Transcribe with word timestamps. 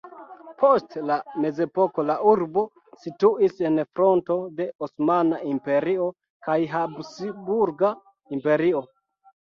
Post 0.61 0.95
la 1.09 1.15
mezepoko 1.43 2.05
la 2.07 2.15
urbo 2.31 2.63
situis 3.03 3.61
en 3.69 3.77
fronto 3.99 4.39
de 4.61 4.67
Osmana 4.87 5.43
Imperio 5.53 6.09
kaj 6.49 6.59
Habsburga 6.75 7.93
Imperio. 8.39 8.83